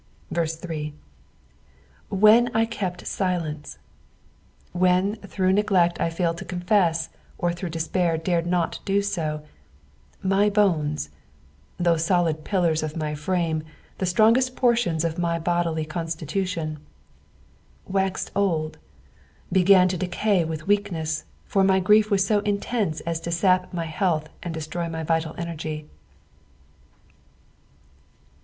[0.31, 0.35] 8.
[2.09, 3.77] "Witen I h»pt rilenee."
[4.71, 9.43] When through neglect I foiled to confess, or through despair dated not do so,
[10.23, 11.07] "my bonei,"
[11.77, 13.61] those solid pillars of my frame,
[13.99, 16.79] the strongest portions of my bodily constitution,''
[17.85, 18.79] waxed old,'"
[19.51, 23.85] began to decay with weakness, for my grief was so intense as to sap my
[23.85, 25.85] health and destroy my vital energy.